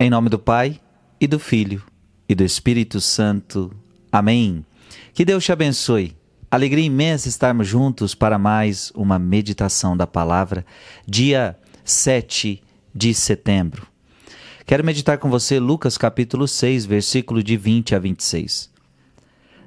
[0.00, 0.80] Em nome do Pai,
[1.20, 1.82] e do Filho,
[2.28, 3.74] e do Espírito Santo.
[4.12, 4.64] Amém.
[5.12, 6.16] Que Deus te abençoe.
[6.48, 10.64] Alegria imensa estarmos juntos para mais uma meditação da palavra,
[11.04, 12.62] dia 7
[12.94, 13.88] de setembro.
[14.64, 18.70] Quero meditar com você Lucas capítulo 6, versículo de 20 a 26.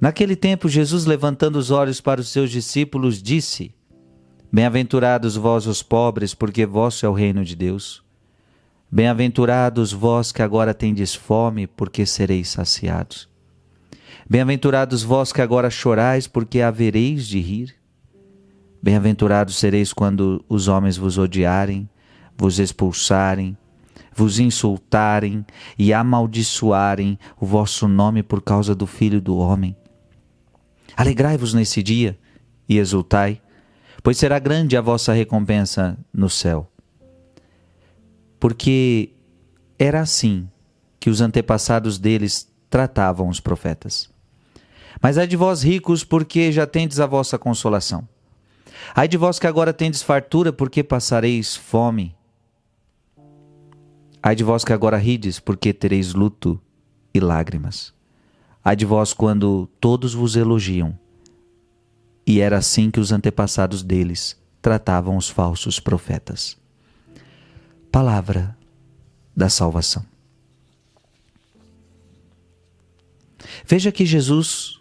[0.00, 3.74] Naquele tempo, Jesus, levantando os olhos para os seus discípulos, disse:
[4.50, 8.03] Bem-aventurados vós os pobres, porque vosso é o reino de Deus.
[8.90, 13.28] Bem-aventurados vós que agora tendes fome, porque sereis saciados.
[14.28, 17.74] Bem-aventurados vós que agora chorais, porque havereis de rir.
[18.80, 21.88] Bem-aventurados sereis quando os homens vos odiarem,
[22.36, 23.56] vos expulsarem,
[24.14, 25.44] vos insultarem
[25.78, 29.74] e amaldiçoarem o vosso nome por causa do Filho do Homem.
[30.96, 32.16] Alegrai-vos nesse dia
[32.68, 33.40] e exultai,
[34.02, 36.70] pois será grande a vossa recompensa no céu
[38.44, 39.08] porque
[39.78, 40.46] era assim
[41.00, 44.10] que os antepassados deles tratavam os profetas.
[45.00, 48.06] Mas ai de vós ricos, porque já tendes a vossa consolação.
[48.94, 52.14] Ai de vós que agora tendes fartura, porque passareis fome.
[54.22, 56.60] Ai de vós que agora rides, porque tereis luto
[57.14, 57.94] e lágrimas.
[58.62, 60.98] Ai de vós quando todos vos elogiam.
[62.26, 66.62] E era assim que os antepassados deles tratavam os falsos profetas
[67.94, 68.56] palavra
[69.36, 70.04] da salvação.
[73.64, 74.80] Veja que Jesus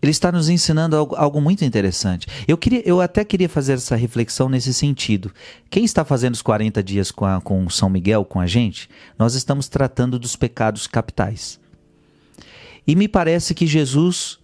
[0.00, 2.28] ele está nos ensinando algo, algo, muito interessante.
[2.46, 5.32] Eu, queria, eu até queria fazer essa reflexão nesse sentido.
[5.68, 9.34] Quem está fazendo os 40 dias com, a, com São Miguel, com a gente, nós
[9.34, 11.58] estamos tratando dos pecados capitais.
[12.86, 14.38] E me parece que Jesus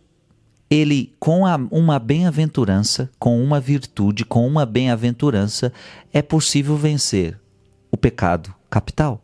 [0.71, 5.73] ele, com a, uma bem-aventurança, com uma virtude, com uma bem-aventurança,
[6.13, 7.39] é possível vencer
[7.91, 9.23] o pecado capital.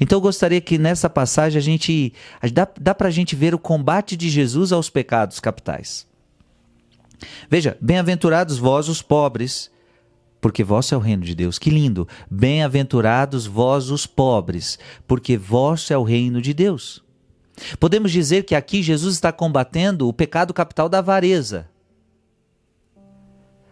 [0.00, 2.12] Então eu gostaria que nessa passagem a gente.
[2.52, 6.06] dá, dá para a gente ver o combate de Jesus aos pecados capitais.
[7.48, 9.70] Veja, bem-aventurados vós os pobres,
[10.40, 11.58] porque vosso é o reino de Deus.
[11.58, 12.06] Que lindo!
[12.30, 17.02] Bem-aventurados vós os pobres, porque vosso é o reino de Deus.
[17.78, 21.68] Podemos dizer que aqui Jesus está combatendo o pecado capital da avareza.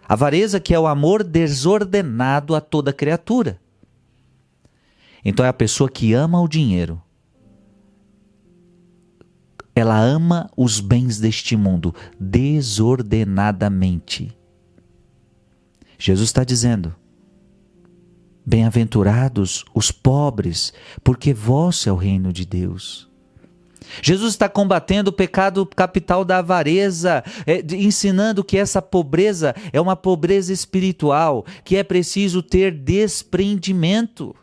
[0.09, 3.61] Avareza que é o amor desordenado a toda criatura.
[5.25, 7.01] Então é a pessoa que ama o dinheiro.
[9.75, 14.35] Ela ama os bens deste mundo desordenadamente.
[15.99, 16.95] Jesus está dizendo:
[18.45, 20.73] Bem-aventurados os pobres,
[21.05, 23.10] porque vosso é o reino de Deus.
[24.03, 29.97] Jesus está combatendo o pecado capital da avareza, é, ensinando que essa pobreza é uma
[29.97, 34.35] pobreza espiritual, que é preciso ter desprendimento.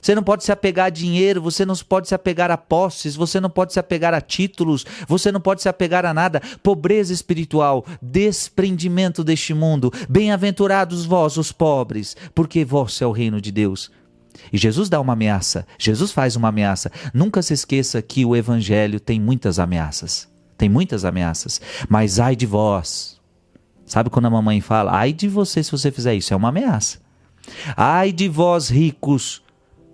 [0.00, 3.40] Você não pode se apegar a dinheiro, você não pode se apegar a posses, você
[3.40, 6.40] não pode se apegar a títulos, você não pode se apegar a nada.
[6.62, 9.92] Pobreza espiritual, desprendimento deste mundo.
[10.08, 13.90] Bem-aventurados vós, os pobres, porque vós é o reino de Deus.
[14.52, 16.90] E Jesus dá uma ameaça, Jesus faz uma ameaça.
[17.12, 20.28] Nunca se esqueça que o Evangelho tem muitas ameaças.
[20.56, 21.60] Tem muitas ameaças.
[21.88, 23.18] Mas ai de vós.
[23.86, 26.32] Sabe quando a mamãe fala, ai de você se você fizer isso?
[26.32, 26.98] É uma ameaça.
[27.76, 29.42] Ai de vós ricos,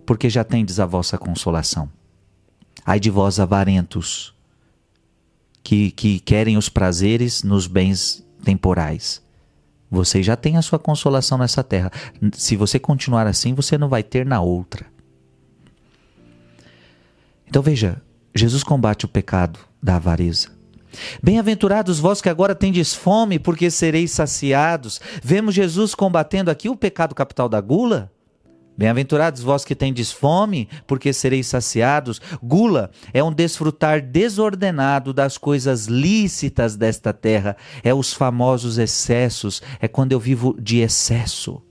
[0.05, 1.89] porque já tendes a vossa consolação.
[2.85, 4.35] Ai de vós avarentos,
[5.63, 9.24] que, que querem os prazeres nos bens temporais.
[9.95, 11.91] Você já tem a sua consolação nessa terra.
[12.33, 14.87] Se você continuar assim, você não vai ter na outra.
[17.47, 18.03] Então veja,
[18.35, 20.49] Jesus combate o pecado da avareza.
[21.23, 25.01] Bem-aventurados vós que agora tendes fome, porque sereis saciados.
[25.23, 28.11] Vemos Jesus combatendo aqui o pecado capital da gula.
[28.77, 32.21] Bem-aventurados vós que tendes fome, porque sereis saciados.
[32.43, 39.87] Gula é um desfrutar desordenado das coisas lícitas desta terra, é os famosos excessos, é
[39.87, 41.63] quando eu vivo de excesso.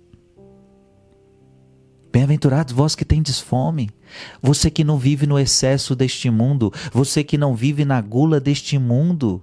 [2.11, 3.89] Bem-aventurados vós que tendes fome,
[4.41, 8.77] você que não vive no excesso deste mundo, você que não vive na gula deste
[8.77, 9.41] mundo.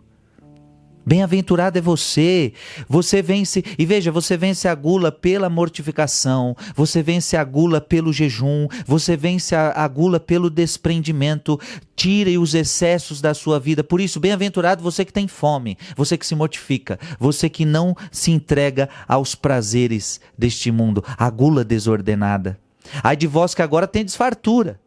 [1.10, 2.52] Bem-aventurado é você.
[2.88, 8.12] Você vence, e veja, você vence a gula pela mortificação, você vence a gula pelo
[8.12, 11.58] jejum, você vence a, a gula pelo desprendimento.
[11.96, 13.82] Tire os excessos da sua vida.
[13.82, 18.30] Por isso, bem-aventurado você que tem fome, você que se mortifica, você que não se
[18.30, 22.56] entrega aos prazeres deste mundo, a gula desordenada.
[23.02, 24.80] Ai de vós que agora tem desfartura.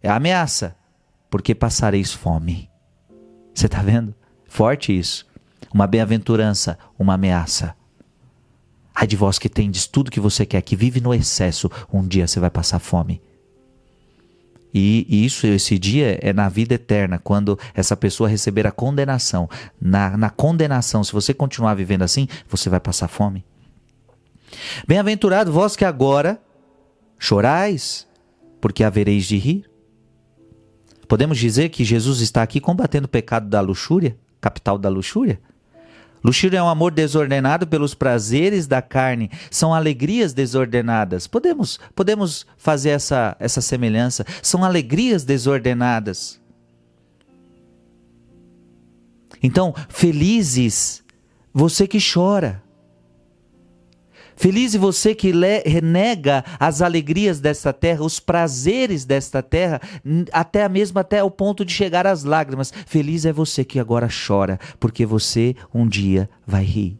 [0.00, 0.76] É ameaça,
[1.28, 2.70] porque passareis fome.
[3.52, 4.14] Você está vendo?
[4.46, 5.31] Forte isso.
[5.72, 7.74] Uma bem-aventurança, uma ameaça.
[8.94, 12.26] Ai de vós que tendes tudo que você quer, que vive no excesso, um dia
[12.26, 13.22] você vai passar fome.
[14.74, 19.48] E isso, esse dia é na vida eterna, quando essa pessoa receber a condenação.
[19.80, 23.44] Na, na condenação, se você continuar vivendo assim, você vai passar fome.
[24.86, 26.40] Bem-aventurado vós que agora
[27.18, 28.06] chorais,
[28.60, 29.70] porque havereis de rir.
[31.06, 35.38] Podemos dizer que Jesus está aqui combatendo o pecado da luxúria, capital da luxúria?
[36.24, 41.26] Luxúria é um amor desordenado pelos prazeres da carne, são alegrias desordenadas.
[41.26, 44.24] Podemos, podemos fazer essa, essa semelhança.
[44.40, 46.40] São alegrias desordenadas.
[49.42, 51.02] Então, felizes
[51.52, 52.62] você que chora.
[54.36, 55.32] Feliz você que
[55.66, 59.80] renega as alegrias desta terra, os prazeres desta terra,
[60.32, 62.72] até mesmo até o ponto de chegar às lágrimas.
[62.86, 66.98] Feliz é você que agora chora, porque você um dia vai rir.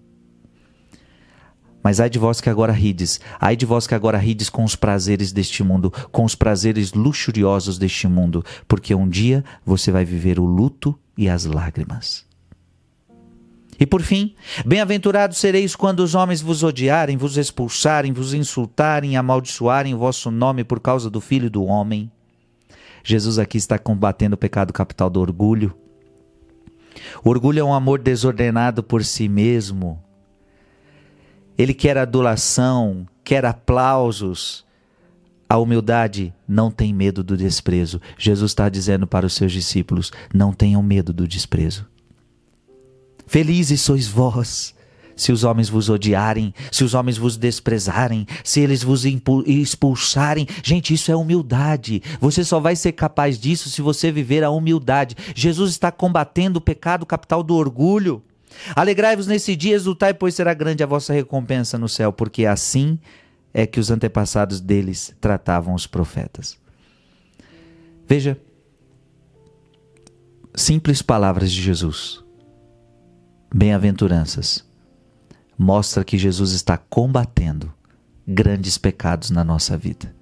[1.82, 4.76] Mas ai de vós que agora rides, ai de vós que agora rides com os
[4.76, 10.38] prazeres deste mundo, com os prazeres luxuriosos deste mundo, porque um dia você vai viver
[10.38, 12.24] o luto e as lágrimas.
[13.82, 14.32] E por fim,
[14.64, 20.62] bem-aventurados sereis quando os homens vos odiarem, vos expulsarem, vos insultarem, amaldiçoarem o vosso nome
[20.62, 22.08] por causa do Filho do Homem.
[23.02, 25.74] Jesus aqui está combatendo o pecado capital do orgulho.
[27.24, 30.00] O orgulho é um amor desordenado por si mesmo.
[31.58, 34.64] Ele quer adulação, quer aplausos.
[35.48, 38.00] A humildade não tem medo do desprezo.
[38.16, 41.90] Jesus está dizendo para os seus discípulos: não tenham medo do desprezo.
[43.32, 44.74] Felizes sois vós,
[45.16, 49.06] se os homens vos odiarem, se os homens vos desprezarem, se eles vos
[49.46, 50.46] expulsarem.
[50.62, 52.02] Gente, isso é humildade.
[52.20, 55.16] Você só vai ser capaz disso se você viver a humildade.
[55.34, 58.22] Jesus está combatendo o pecado capital do orgulho.
[58.76, 62.98] Alegrai-vos nesse dia, exultai, pois será grande a vossa recompensa no céu, porque assim
[63.54, 66.58] é que os antepassados deles tratavam os profetas.
[68.06, 68.38] Veja,
[70.54, 72.22] simples palavras de Jesus
[73.52, 74.64] bem-aventuranças
[75.58, 77.72] mostra que Jesus está combatendo
[78.26, 80.14] grandes pecados na nossa vida.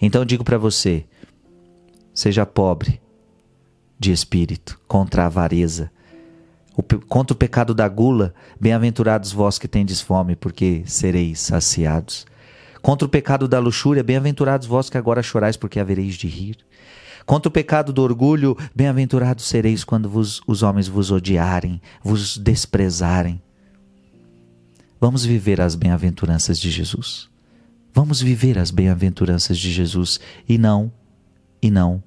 [0.00, 1.04] Então eu digo para você:
[2.12, 3.00] seja pobre
[3.98, 5.90] de espírito, contra a avareza,
[6.76, 12.26] o, contra o pecado da gula, bem-aventurados vós que tendes fome, porque sereis saciados.
[12.82, 16.58] Contra o pecado da luxúria, bem-aventurados vós que agora chorais, porque havereis de rir.
[17.26, 23.40] Contra o pecado do orgulho, bem-aventurados sereis quando vos, os homens vos odiarem, vos desprezarem.
[25.00, 27.28] Vamos viver as bem-aventuranças de Jesus.
[27.92, 30.18] Vamos viver as bem-aventuranças de Jesus
[30.48, 30.92] e não,
[31.62, 32.02] e não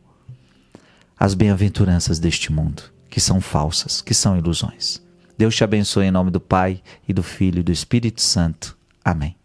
[1.19, 5.01] as bem-aventuranças deste mundo, que são falsas, que são ilusões.
[5.37, 8.77] Deus te abençoe em nome do Pai e do Filho e do Espírito Santo.
[9.03, 9.36] Amém.